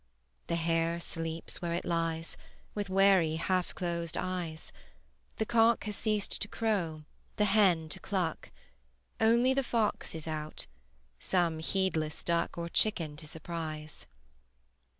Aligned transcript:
The 0.47 0.55
hare 0.55 0.99
sleeps 0.99 1.61
where 1.61 1.75
it 1.75 1.85
lies, 1.85 2.35
With 2.73 2.89
wary 2.89 3.35
half 3.35 3.75
closed 3.75 4.17
eyes; 4.17 4.71
The 5.35 5.45
cock 5.45 5.83
has 5.83 5.95
ceased 5.95 6.41
to 6.41 6.47
crow, 6.47 7.03
the 7.35 7.45
hen 7.45 7.87
to 7.89 7.99
cluck: 7.99 8.49
Only 9.19 9.53
the 9.53 9.61
fox 9.61 10.15
is 10.15 10.27
out, 10.27 10.65
some 11.19 11.59
heedless 11.59 12.23
duck 12.23 12.57
Or 12.57 12.67
chicken 12.67 13.15
to 13.17 13.27
surprise. 13.27 14.07